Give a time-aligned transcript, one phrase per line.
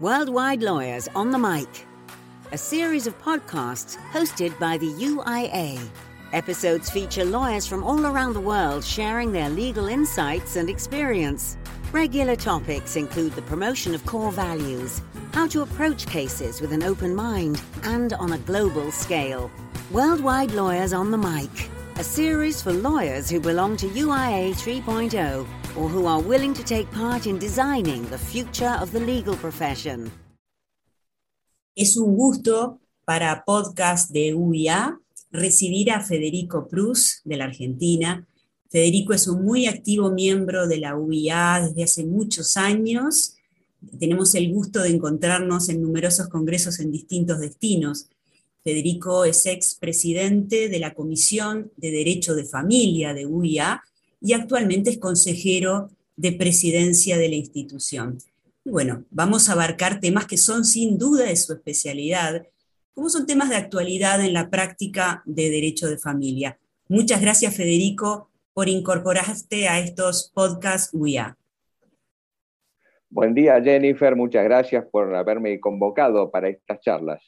[0.00, 1.86] Worldwide Lawyers on the Mic,
[2.50, 5.78] a series of podcasts hosted by the UIA.
[6.32, 11.56] Episodes feature lawyers from all around the world sharing their legal insights and experience.
[11.92, 15.02] Regular topics include the promotion of core values,
[15.34, 19.52] how to approach cases with an open mind, and on a global scale.
[19.92, 25.46] Worldwide Lawyers on the Mic, a series for lawyers who belong to UIA 3.0
[25.76, 30.10] or who are willing to take part in designing the future of the legal profession.
[31.74, 34.98] Es un gusto para podcast de UIA
[35.30, 38.26] recibir a Federico Prus de la Argentina.
[38.70, 43.36] Federico es un muy activo miembro de la UIA desde hace muchos años.
[43.98, 48.08] Tenemos el gusto de encontrarnos en numerosos congresos en distintos destinos.
[48.62, 53.82] Federico es ex presidente de la Comisión de Derecho de Familia de UIA
[54.22, 58.18] y actualmente es consejero de presidencia de la institución.
[58.64, 62.46] Y bueno, vamos a abarcar temas que son sin duda de su especialidad,
[62.94, 66.58] como son temas de actualidad en la práctica de derecho de familia.
[66.88, 71.36] Muchas gracias, Federico, por incorporarte a estos podcasts UIA.
[73.08, 74.14] Buen día, Jennifer.
[74.14, 77.22] Muchas gracias por haberme convocado para estas charlas.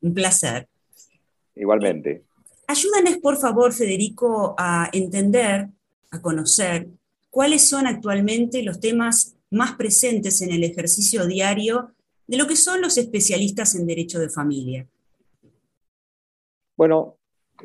[0.00, 0.68] Un placer.
[1.54, 2.24] Igualmente.
[2.66, 5.68] Ayúdanos, por favor, Federico, a entender,
[6.10, 6.88] a conocer
[7.30, 11.92] cuáles son actualmente los temas más presentes en el ejercicio diario
[12.26, 14.86] de lo que son los especialistas en derecho de familia.
[16.76, 17.16] Bueno,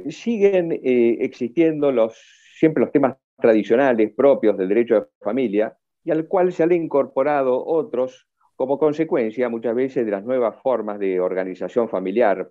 [0.09, 2.17] siguen eh, existiendo los,
[2.57, 7.65] siempre los temas tradicionales propios del derecho de familia y al cual se han incorporado
[7.65, 12.49] otros como consecuencia muchas veces de las nuevas formas de organización familiar,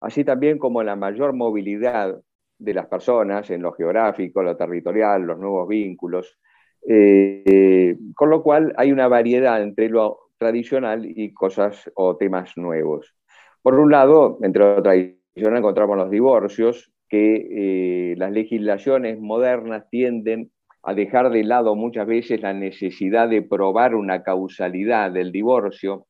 [0.00, 2.20] así también como la mayor movilidad
[2.62, 6.38] de las personas en lo geográfico, lo territorial, los nuevos vínculos,
[6.86, 13.14] eh, con lo cual hay una variedad entre lo tradicional y cosas o temas nuevos.
[13.62, 20.50] Por un lado, entre lo tradicional encontramos los divorcios, que eh, las legislaciones modernas tienden
[20.82, 26.06] a dejar de lado muchas veces la necesidad de probar una causalidad del divorcio.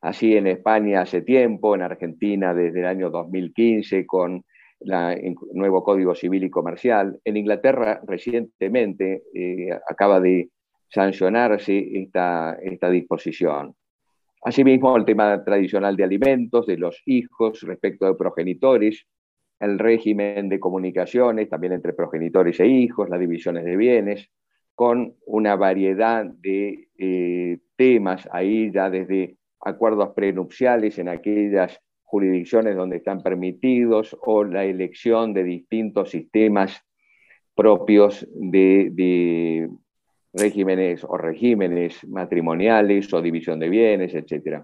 [0.00, 4.44] Así en España hace tiempo, en Argentina desde el año 2015 con
[4.80, 7.18] el nuevo Código Civil y Comercial.
[7.24, 10.50] En Inglaterra recientemente eh, acaba de
[10.88, 13.74] sancionarse esta, esta disposición.
[14.42, 19.04] Asimismo, el tema tradicional de alimentos, de los hijos respecto de progenitores,
[19.60, 24.30] el régimen de comunicaciones también entre progenitores e hijos, las divisiones de bienes,
[24.74, 32.96] con una variedad de eh, temas ahí ya desde acuerdos prenupciales en aquellas jurisdicciones donde
[32.96, 36.82] están permitidos o la elección de distintos sistemas
[37.54, 39.68] propios de,
[40.32, 44.62] regímenes o regímenes matrimoniales o división de bienes, etc.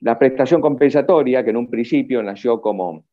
[0.00, 3.04] La prestación compensatoria, que en un principio nació como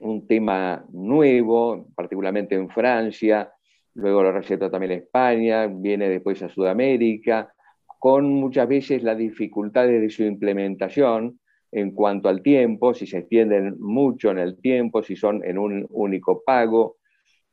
[0.00, 3.50] un tema nuevo, particularmente en Francia,
[3.94, 7.54] luego lo receta también España, viene después a Sudamérica,
[7.98, 11.38] con muchas veces las dificultades de su implementación,
[11.72, 15.86] en cuanto al tiempo, si se extienden mucho en el tiempo, si son en un
[15.90, 16.98] único pago,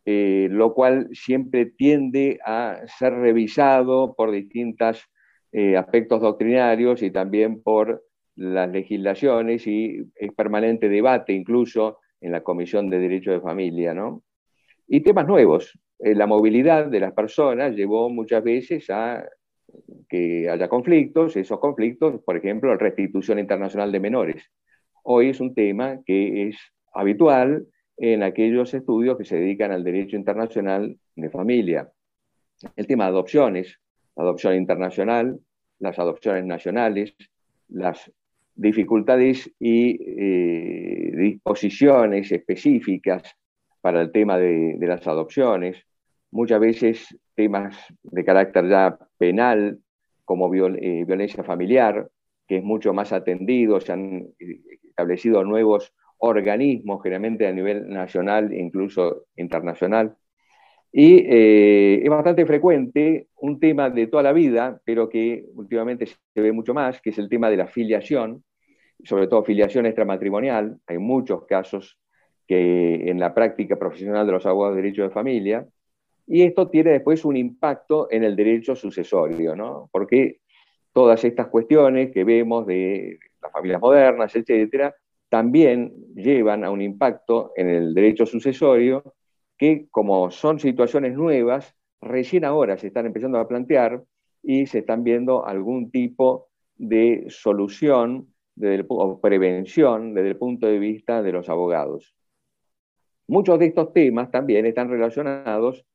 [0.05, 5.09] eh, lo cual siempre tiende a ser revisado por distintos
[5.51, 8.03] eh, aspectos doctrinarios y también por
[8.35, 13.93] las legislaciones y es permanente debate incluso en la Comisión de Derecho de Familia.
[13.93, 14.23] ¿no?
[14.87, 15.77] Y temas nuevos.
[15.99, 19.23] Eh, la movilidad de las personas llevó muchas veces a
[20.07, 24.43] que haya conflictos, esos conflictos, por ejemplo, la restitución internacional de menores.
[25.03, 26.57] Hoy es un tema que es
[26.93, 31.89] habitual en aquellos estudios que se dedican al derecho internacional de familia.
[32.75, 33.79] El tema de adopciones,
[34.15, 35.39] la adopción internacional,
[35.79, 37.15] las adopciones nacionales,
[37.67, 38.11] las
[38.55, 43.23] dificultades y eh, disposiciones específicas
[43.81, 45.85] para el tema de, de las adopciones,
[46.31, 47.73] muchas veces temas
[48.03, 49.79] de carácter ya penal,
[50.25, 52.09] como eh, violencia familiar,
[52.45, 54.59] que es mucho más atendido, se han eh,
[54.89, 60.17] establecido nuevos organismos, generalmente a nivel nacional e incluso internacional.
[60.91, 66.41] Y eh, es bastante frecuente un tema de toda la vida, pero que últimamente se
[66.41, 68.43] ve mucho más, que es el tema de la filiación,
[69.05, 70.77] sobre todo filiación extramatrimonial.
[70.87, 71.97] Hay muchos casos
[72.45, 75.65] que en la práctica profesional de los abogados de derecho de familia
[76.31, 79.89] y esto tiene después un impacto en el derecho sucesorio, ¿no?
[79.91, 80.41] Porque
[80.93, 84.95] todas estas cuestiones que vemos de las familias modernas, etcétera,
[85.27, 89.15] también llevan a un impacto en el derecho sucesorio
[89.57, 94.03] que, como son situaciones nuevas, recién ahora se están empezando a plantear
[94.43, 98.27] y se están viendo algún tipo de solución
[98.87, 102.13] o prevención desde el punto de vista de los abogados.
[103.27, 105.85] Muchos de estos temas también están relacionados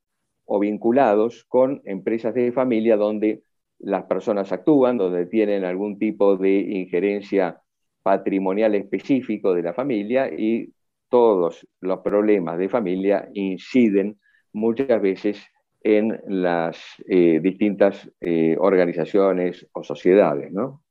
[0.47, 3.43] o vinculados con empresas de familia donde
[3.79, 7.61] las personas actúan, donde tienen algún tipo de injerencia
[8.03, 10.73] patrimonial específico de la familia y
[11.09, 14.19] todos los problemas de familia inciden
[14.53, 15.39] muchas veces
[15.83, 20.83] en las eh, distintas eh, organizaciones o sociedades, ¿no?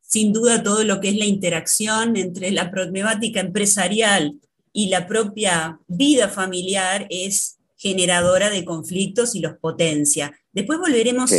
[0.00, 4.40] Sin duda todo lo que es la interacción entre la problemática empresarial
[4.72, 10.32] y la propia vida familiar es generadora de conflictos y los potencia.
[10.52, 11.32] Después volveremos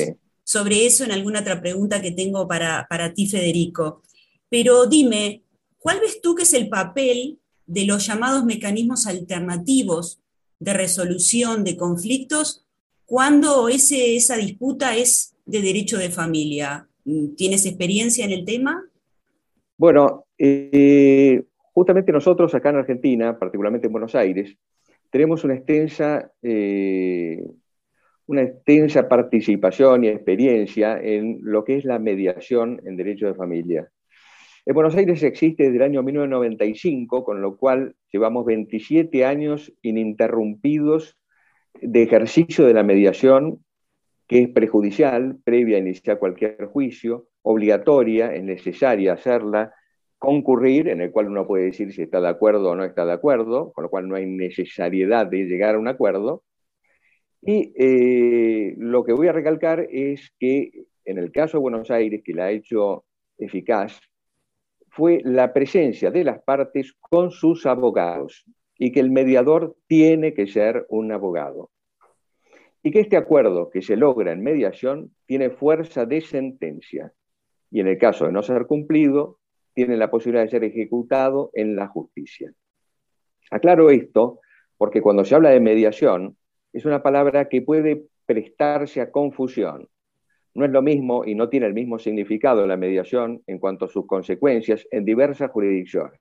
[0.44, 4.04] sobre eso en alguna otra pregunta que tengo para, para ti, Federico.
[4.50, 5.44] Pero dime,
[5.78, 10.20] ¿cuál ves tú que es el papel de los llamados mecanismos alternativos
[10.60, 12.66] de resolución de conflictos
[13.06, 16.88] cuando ese, esa disputa es de derecho de familia.
[17.36, 18.84] ¿Tienes experiencia en el tema?
[19.78, 21.44] Bueno, eh,
[21.74, 24.56] justamente nosotros acá en Argentina, particularmente en Buenos Aires,
[25.14, 27.46] tenemos una extensa, eh,
[28.26, 33.92] una extensa participación y experiencia en lo que es la mediación en derecho de familia.
[34.66, 41.16] En Buenos Aires existe desde el año 1995, con lo cual llevamos 27 años ininterrumpidos
[41.80, 43.64] de ejercicio de la mediación,
[44.28, 49.76] que es prejudicial, previa a iniciar cualquier juicio, obligatoria, es necesaria hacerla,
[50.24, 53.12] concurrir, en el cual uno puede decir si está de acuerdo o no está de
[53.12, 56.46] acuerdo, con lo cual no hay necesariedad de llegar a un acuerdo.
[57.42, 62.22] Y eh, lo que voy a recalcar es que en el caso de Buenos Aires,
[62.24, 63.04] que la ha hecho
[63.38, 64.00] eficaz,
[64.88, 68.46] fue la presencia de las partes con sus abogados
[68.78, 71.70] y que el mediador tiene que ser un abogado.
[72.82, 77.12] Y que este acuerdo que se logra en mediación tiene fuerza de sentencia
[77.70, 79.40] y en el caso de no ser cumplido,
[79.74, 82.54] tiene la posibilidad de ser ejecutado en la justicia.
[83.52, 84.40] Aclaro esto
[84.78, 86.38] porque cuando se habla de mediación
[86.72, 89.88] es una palabra que puede prestarse a confusión
[90.56, 93.88] no es lo mismo y no tiene el mismo significado la mediación en cuanto a
[93.88, 96.20] sus consecuencias en diversas jurisdicciones.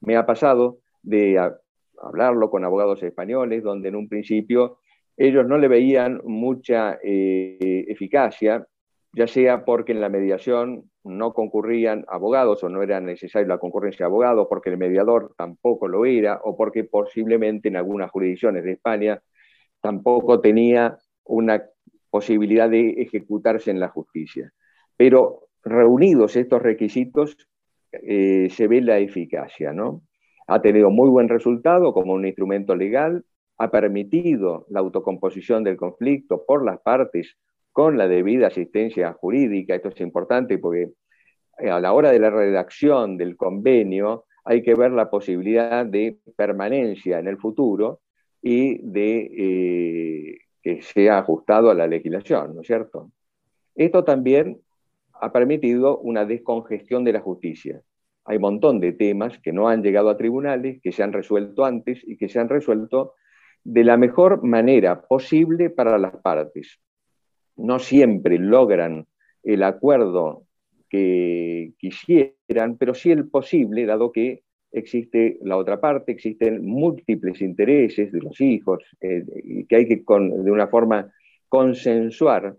[0.00, 1.38] Me ha pasado de
[2.02, 4.78] hablarlo con abogados españoles, donde en un principio
[5.16, 8.66] ellos no le veían mucha eh, eficacia,
[9.14, 14.04] ya sea porque en la mediación no concurrían abogados o no era necesaria la concurrencia
[14.04, 18.72] de abogados, porque el mediador tampoco lo era, o porque posiblemente en algunas jurisdicciones de
[18.72, 19.22] España
[19.80, 21.62] tampoco tenía una
[22.10, 24.52] posibilidad de ejecutarse en la justicia.
[24.96, 27.36] Pero reunidos estos requisitos,
[27.92, 30.02] eh, se ve la eficacia, ¿no?
[30.46, 33.24] Ha tenido muy buen resultado como un instrumento legal,
[33.58, 37.36] ha permitido la autocomposición del conflicto por las partes
[37.74, 39.74] con la debida asistencia jurídica.
[39.74, 40.92] Esto es importante porque
[41.58, 46.16] eh, a la hora de la redacción del convenio hay que ver la posibilidad de
[46.36, 48.00] permanencia en el futuro
[48.40, 53.10] y de eh, que sea ajustado a la legislación, ¿no es cierto?
[53.74, 54.60] Esto también
[55.20, 57.80] ha permitido una descongestión de la justicia.
[58.24, 61.64] Hay un montón de temas que no han llegado a tribunales, que se han resuelto
[61.64, 63.14] antes y que se han resuelto
[63.64, 66.78] de la mejor manera posible para las partes.
[67.56, 69.06] No siempre logran
[69.42, 70.44] el acuerdo
[70.88, 78.10] que quisieran, pero sí el posible, dado que existe la otra parte, existen múltiples intereses
[78.10, 79.24] de los hijos eh,
[79.68, 81.12] que hay que de una forma
[81.48, 82.56] consensuar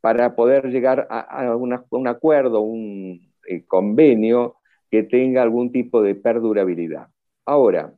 [0.00, 4.56] para poder llegar a, un acuerdo, un eh, convenio
[4.90, 7.08] que tenga algún tipo de perdurabilidad.
[7.46, 7.94] Ahora,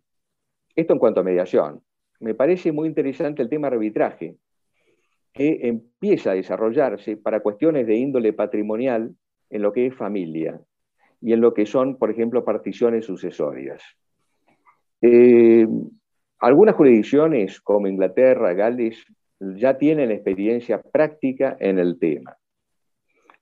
[0.74, 1.82] esto en cuanto a mediación.
[2.20, 4.36] Me parece muy interesante el tema arbitraje,
[5.36, 9.14] que empieza a desarrollarse para cuestiones de índole patrimonial
[9.50, 10.60] en lo que es familia
[11.20, 13.82] y en lo que son, por ejemplo, particiones sucesorias.
[15.02, 15.66] Eh,
[16.38, 19.04] algunas jurisdicciones, como Inglaterra, Gales,
[19.40, 22.36] ya tienen experiencia práctica en el tema.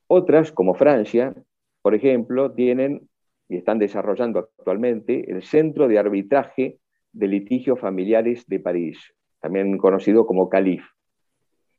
[0.08, 1.32] Otras, como Francia,
[1.80, 3.08] por ejemplo, tienen
[3.48, 6.78] y están desarrollando actualmente el Centro de Arbitraje
[7.12, 10.84] de Litigios Familiares de París, también conocido como CALIF.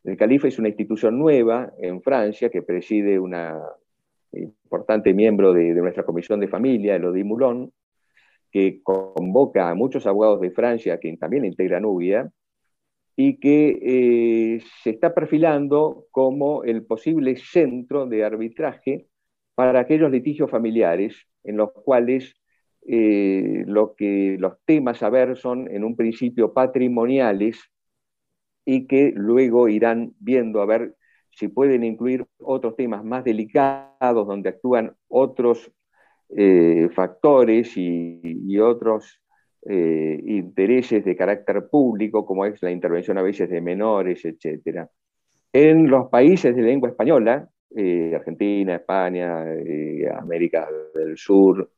[0.06, 3.60] El CALIF es una institución nueva en Francia que preside una
[4.32, 7.72] importante miembro de, nuestra comisión de familia, Elodie Moulon,
[8.52, 12.30] que convoca a muchos abogados de Francia que también integran UBIA
[13.16, 19.08] y que eh, se está perfilando como el posible centro de arbitraje
[19.56, 22.36] para aquellos litigios familiares en los cuales
[22.88, 27.72] eh, los temas a ver son en un principio patrimoniales
[28.66, 30.96] y que luego irán viendo a ver
[31.30, 35.72] si pueden incluir otros temas más delicados donde actúan otros
[36.30, 39.22] eh, factores y, otros
[39.68, 44.88] eh, intereses de carácter público, como es la intervención a veces de menores, etc.
[45.52, 49.44] En los países de lengua española, eh, Argentina, España,
[50.18, 51.70] América del Sur,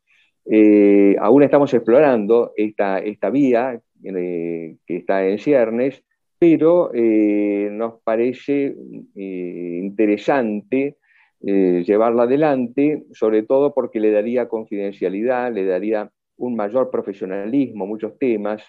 [1.19, 6.03] aún estamos explorando esta, esta vía que está en ciernes,
[6.39, 8.75] pero nos parece
[9.15, 10.97] interesante
[11.45, 18.17] eh, llevarla adelante, sobre todo porque le daría confidencialidad, le daría un mayor profesionalismo muchos
[18.17, 18.63] temas,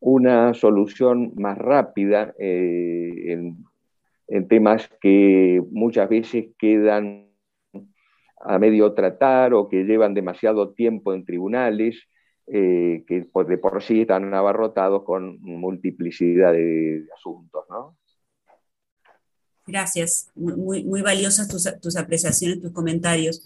[0.00, 3.32] una solución más rápida eh,
[4.28, 7.28] en, temas que muchas veces quedan
[8.40, 12.08] a medio tratar o que llevan demasiado tiempo en tribunales,
[12.46, 17.64] eh, que de por sí están abarrotados con multiplicidad de, asuntos.
[17.70, 17.96] ¿no?
[19.66, 23.42] Gracias, muy, muy valiosas tus, apreciaciones, tus comentarios.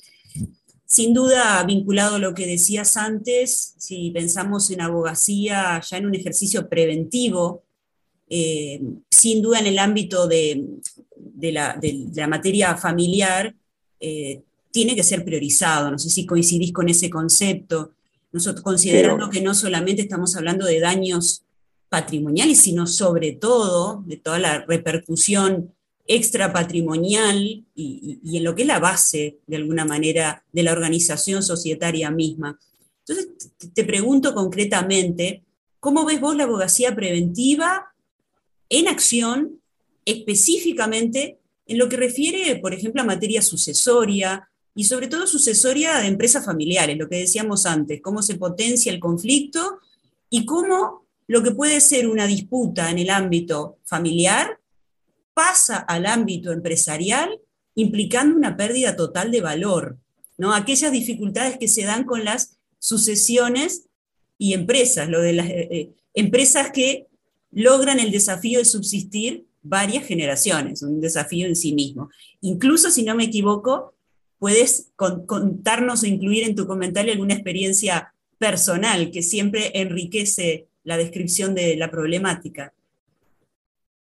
[0.84, 6.14] Sin duda, vinculado a lo que decías antes, si pensamos en abogacía ya en un
[6.14, 7.62] ejercicio preventivo,
[8.28, 10.64] eh, sin duda en el ámbito de,
[11.40, 11.78] la,
[12.26, 13.54] materia familiar,
[14.00, 15.90] eh, tiene que ser priorizado.
[15.90, 17.92] No sé si coincidís con ese concepto.
[18.32, 21.44] Nosotros considerando que no solamente estamos hablando de daños
[21.88, 25.72] patrimoniales, sino sobre todo de toda la repercusión
[26.06, 31.42] extra patrimonial y, en lo que es la base, de alguna manera, de la organización
[31.42, 32.58] societaria misma.
[33.06, 35.42] Entonces, te pregunto concretamente,
[35.80, 37.94] ¿cómo ves vos la abogacía preventiva
[38.70, 39.60] en acción
[40.04, 46.06] específicamente en lo que refiere, por ejemplo, a materia sucesoria y sobre todo sucesoria de
[46.06, 49.80] empresas familiares, lo que decíamos antes, cómo se potencia el conflicto
[50.30, 54.60] y cómo lo que puede ser una disputa en el ámbito familiar
[55.34, 57.40] pasa al ámbito empresarial
[57.74, 59.98] implicando una pérdida total de valor,
[60.36, 60.54] ¿no?
[60.54, 63.86] Aquellas dificultades que se dan con las sucesiones
[64.38, 67.08] y empresas, lo de las eh, eh, empresas que
[67.50, 72.10] logran el desafío de subsistir varias generaciones, un desafío en sí mismo.
[72.42, 73.97] Incluso, si no me equivoco,
[74.38, 81.54] puedes contarnos o incluir en tu comentario alguna experiencia personal que siempre enriquece la descripción
[81.54, 82.72] de la problemática.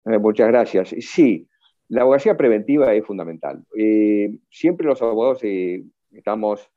[0.05, 0.95] Eh, muchas gracias.
[1.01, 1.47] Sí,
[1.89, 3.65] la abogacía preventiva es fundamental.
[3.77, 6.71] Eh, siempre los abogados eh, estamos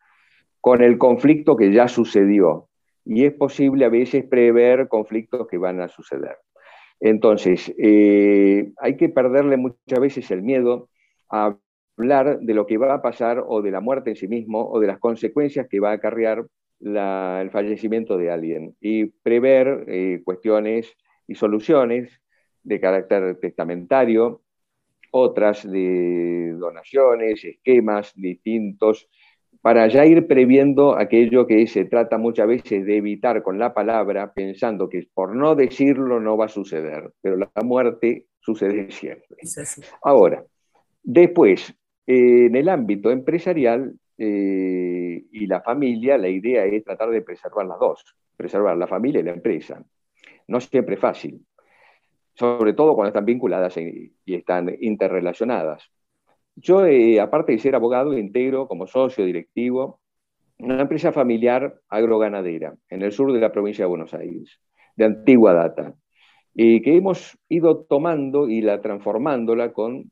[0.59, 2.67] con el conflicto que ya sucedió
[3.05, 6.37] y es posible a veces prever conflictos que van a suceder.
[6.99, 10.89] Entonces, hay que perderle muchas veces el miedo
[11.29, 11.55] a
[11.97, 14.79] hablar de lo que va a pasar o de la muerte en sí mismo o
[14.79, 16.45] de las consecuencias que va a acarrear
[16.81, 20.93] el fallecimiento de alguien y prever cuestiones
[21.27, 22.21] y soluciones
[22.63, 24.41] de carácter testamentario,
[25.11, 29.07] otras de donaciones, esquemas distintos,
[29.61, 34.33] para ya ir previendo aquello que se trata muchas veces de evitar con la palabra,
[34.33, 39.37] pensando que por no decirlo no va a suceder, pero la muerte sucede siempre.
[40.03, 40.43] Ahora,
[41.01, 41.73] después,
[42.07, 47.79] en el ámbito empresarial eh, y la familia, la idea es tratar de preservar las
[47.79, 49.83] dos, preservar la familia y la empresa.
[50.47, 51.45] No siempre es fácil
[52.35, 55.89] sobre todo cuando están vinculadas y están interrelacionadas.
[56.55, 59.99] Yo, eh, aparte de ser abogado, integro como socio directivo
[60.57, 64.57] una empresa familiar agroganadera en el sur de la provincia de Buenos Aires,
[64.95, 65.95] de antigua data,
[66.53, 70.11] y que hemos ido tomando y la transformándola con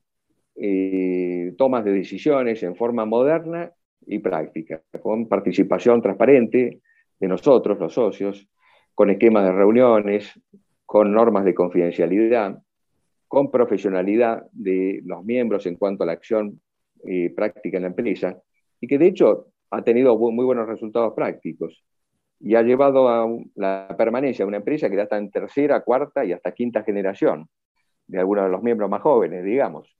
[0.56, 3.72] eh, tomas de decisiones en forma moderna
[4.06, 6.80] y práctica, con participación transparente
[7.18, 8.48] de nosotros, los socios,
[8.94, 10.40] con esquemas de reuniones,
[10.84, 12.62] con normas de confidencialidad,
[13.26, 16.60] con profesionalidad de los miembros en cuanto a la acción
[17.06, 18.38] eh, práctica en la empresa,
[18.80, 21.84] y que de hecho ha tenido muy buenos resultados prácticos
[22.38, 26.24] y ha llevado a la permanencia de una empresa que ya está en tercera, cuarta
[26.24, 27.48] y hasta quinta generación
[28.06, 29.96] de algunos de los miembros más jóvenes, digamos.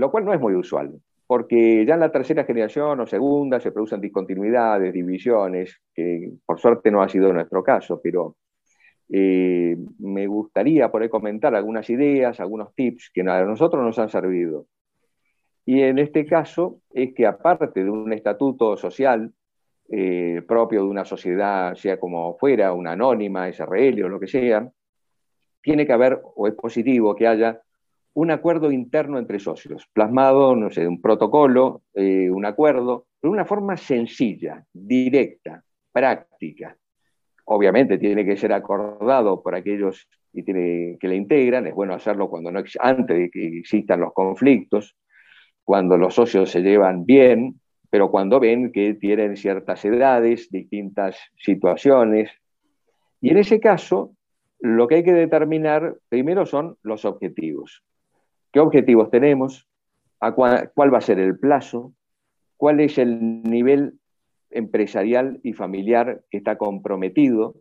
[0.00, 3.70] Lo cual no es muy usual, porque ya en la tercera generación o segunda se
[3.70, 8.36] producen discontinuidades, divisiones, que por suerte no ha sido nuestro caso, pero
[9.10, 14.68] eh, me gustaría poder comentar algunas ideas, algunos tips que a nosotros nos han servido.
[15.66, 19.34] Y en este caso es que aparte de un estatuto social
[19.90, 24.66] eh, propio de una sociedad, sea como fuera, una anónima, SRL o lo que sea,
[25.60, 27.60] tiene que haber, o es positivo que haya,
[28.14, 33.44] un acuerdo interno entre socios, plasmado, no sé, un protocolo, eh, un acuerdo, de una
[33.44, 35.62] forma sencilla, directa,
[35.92, 36.76] práctica,
[37.44, 42.28] obviamente tiene que ser acordado por aquellos que, tiene, que le integran, es bueno hacerlo
[42.28, 44.96] cuando no, antes de que existan los conflictos,
[45.64, 52.30] cuando los socios se llevan bien, pero cuando ven que tienen ciertas edades, distintas situaciones.
[53.20, 54.14] Y en ese caso,
[54.60, 57.82] lo que hay que determinar primero son los objetivos.
[58.52, 59.66] ¿Qué objetivos tenemos?
[60.34, 61.94] cuál, va a ser el plazo?
[62.56, 63.98] ¿Cuál es el nivel
[64.50, 67.54] empresarial y familiar que está comprometido?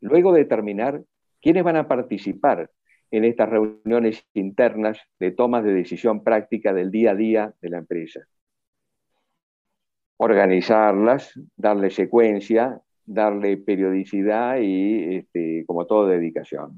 [0.00, 1.02] Luego determinar
[1.40, 2.70] quiénes van a participar
[3.10, 7.78] en estas reuniones internas de tomas de decisión práctica del día a día de la
[7.78, 8.20] empresa.
[10.18, 16.76] Organizarlas, darle secuencia, darle periodicidad y, este, como todo, dedicación.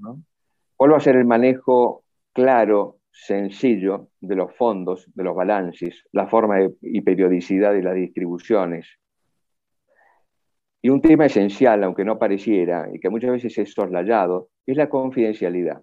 [0.76, 6.26] ¿Cuál va a ser el manejo claro, sencillo de los fondos, de los balances, la
[6.26, 8.99] forma y periodicidad de las distribuciones?
[10.82, 14.88] Y un tema esencial, aunque no pareciera, y que muchas veces es soslayado, es la
[14.88, 15.82] confidencialidad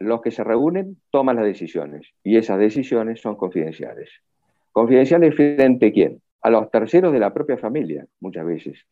[0.00, 4.10] los que se reúnen toman las decisiones y esas decisiones son confidenciales.
[4.72, 6.22] ¿Confidenciales frente a quién?
[6.42, 8.86] A los terceros de la propia familia, muchas veces,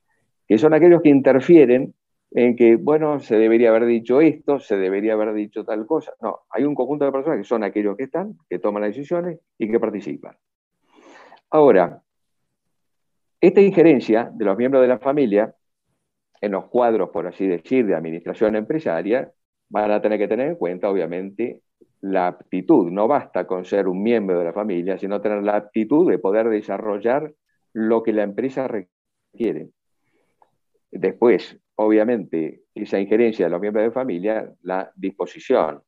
[0.47, 1.94] que son aquellos que interfieren
[2.30, 6.12] en que, bueno, se debería haber dicho esto, se debería haber dicho tal cosa.
[6.20, 9.38] No, hay un conjunto de personas que son aquellos que están, que toman las decisiones
[9.56, 10.37] y que participan.
[11.50, 12.02] Ahora,
[13.40, 15.54] esta injerencia de los miembros de la familia
[16.40, 19.32] en los cuadros, por así decir, de administración empresaria,
[19.70, 21.62] van a tener que tener en cuenta, obviamente,
[22.00, 22.90] la aptitud.
[22.90, 26.49] No basta con ser un miembro de la familia, sino tener la aptitud de poder
[26.49, 27.32] desarrollar
[27.73, 29.70] lo que la empresa requiere.
[30.90, 35.82] Después, obviamente, esa injerencia de los miembros de familia, la disposición.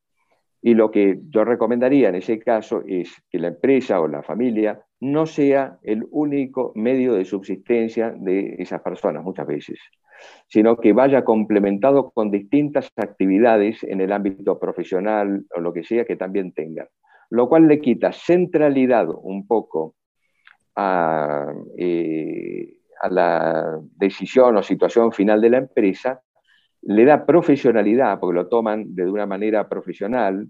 [0.63, 4.83] Y lo que yo recomendaría en ese caso es que la empresa o la familia
[5.01, 9.81] no sea el único medio de subsistencia de esas personas muchas veces
[10.49, 16.05] sino que vaya complementado con distintas actividades en el ámbito profesional o lo que sea
[16.05, 16.89] que también tenga.
[17.31, 19.95] Lo cual le quita centralidad un poco
[20.77, 26.21] a, eh, a la decisión o situación final de la empresa,
[26.83, 30.49] le da profesionalidad, porque lo toman de una manera profesional,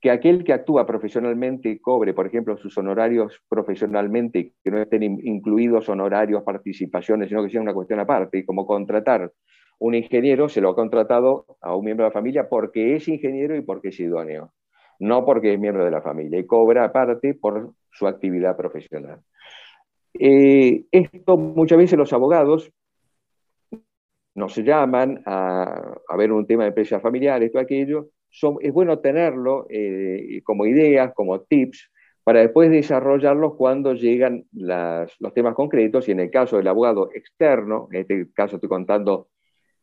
[0.00, 5.88] que aquel que actúa profesionalmente cobre, por ejemplo, sus honorarios profesionalmente, que no estén incluidos
[5.88, 9.32] honorarios, participaciones, sino que sea una cuestión aparte, y como contratar
[9.78, 13.56] un ingeniero, se lo ha contratado a un miembro de la familia porque es ingeniero
[13.56, 14.52] y porque es idóneo,
[14.98, 19.20] no porque es miembro de la familia, y cobra aparte por su actividad profesional.
[20.14, 22.70] Eh, esto muchas veces los abogados
[24.34, 28.10] nos llaman a, a ver un tema de empresa familiar, esto, aquello,
[28.60, 31.90] es bueno tenerlo eh, como ideas, como tips,
[32.24, 36.08] para después desarrollarlos cuando llegan los temas concretos.
[36.08, 39.28] Y en el caso del abogado externo, en este caso estoy contando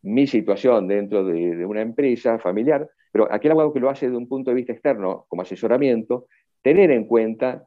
[0.02, 4.18] mi situación dentro de, de una empresa familiar, pero aquel abogado que lo hace de
[4.18, 6.26] un punto de vista externo como asesoramiento,
[6.64, 7.66] tener en cuenta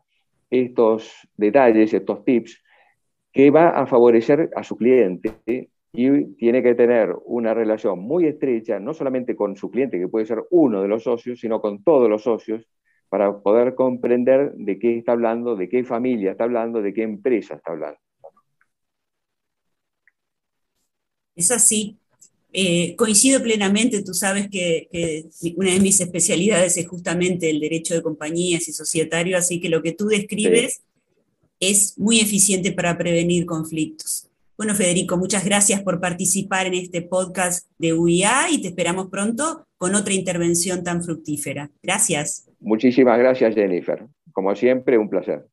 [0.50, 2.62] estos detalles, estos tips,
[3.32, 8.78] que va a favorecer a su cliente y tiene que tener una relación muy estrecha,
[8.78, 12.08] no solamente con su cliente, que puede ser uno de los socios, sino con todos
[12.08, 12.66] los socios,
[13.08, 17.54] para poder comprender de qué está hablando, de qué familia está hablando, de qué empresa
[17.54, 17.98] está hablando.
[21.36, 21.98] Es así.
[22.56, 24.88] Eh, coincido plenamente, tú sabes que,
[25.56, 29.82] una de mis especialidades es justamente el derecho de compañías y societario, así que lo
[29.82, 30.82] que tú describes
[31.58, 34.28] es muy eficiente para prevenir conflictos.
[34.56, 39.66] Bueno, Federico, muchas gracias por participar en este podcast de UIA y te esperamos pronto
[39.76, 41.72] con otra intervención tan fructífera.
[41.82, 42.48] Gracias.
[42.60, 44.06] Muchísimas gracias, Jennifer.
[44.32, 45.44] Como siempre, un placer.